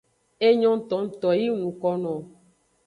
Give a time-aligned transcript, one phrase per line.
[0.47, 2.21] Enyo tongto yi ng nuko nowo.